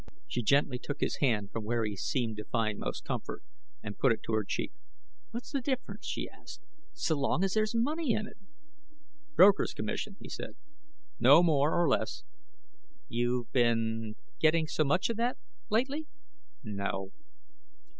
[0.27, 3.43] She gently took his hand from where he seemed to find most comfort,
[3.83, 4.71] and put it up to her cheek.
[5.29, 6.59] "What's the difference?" she asked.
[6.93, 8.37] "So long as there's money in it?"
[9.35, 10.55] "Broker's commission," he said.
[11.19, 12.23] "No more or less."
[13.09, 15.37] "You've been getting so much of that,
[15.69, 16.07] lately?"
[16.65, 17.11] "N no."